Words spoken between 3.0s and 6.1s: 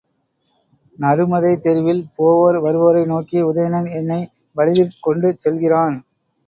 நோக்கி, உதயணன் என்னை வலிதிற் கொண்டுசெல்கிறான்.